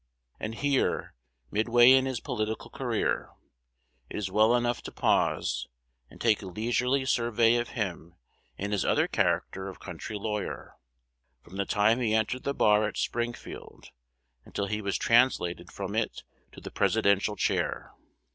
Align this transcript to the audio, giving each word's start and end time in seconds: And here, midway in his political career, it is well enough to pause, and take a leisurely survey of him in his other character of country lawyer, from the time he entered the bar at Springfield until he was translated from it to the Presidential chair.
And 0.39 0.55
here, 0.55 1.13
midway 1.51 1.91
in 1.91 2.07
his 2.07 2.19
political 2.19 2.71
career, 2.71 3.29
it 4.09 4.17
is 4.17 4.31
well 4.31 4.55
enough 4.55 4.81
to 4.81 4.91
pause, 4.91 5.67
and 6.09 6.19
take 6.19 6.41
a 6.41 6.47
leisurely 6.47 7.05
survey 7.05 7.57
of 7.57 7.69
him 7.77 8.15
in 8.57 8.71
his 8.71 8.83
other 8.83 9.07
character 9.07 9.67
of 9.69 9.79
country 9.79 10.17
lawyer, 10.17 10.73
from 11.43 11.57
the 11.57 11.65
time 11.65 11.99
he 11.99 12.15
entered 12.15 12.41
the 12.45 12.55
bar 12.55 12.87
at 12.87 12.97
Springfield 12.97 13.91
until 14.43 14.65
he 14.65 14.81
was 14.81 14.97
translated 14.97 15.71
from 15.71 15.95
it 15.95 16.23
to 16.51 16.59
the 16.61 16.71
Presidential 16.71 17.35
chair. 17.35 17.91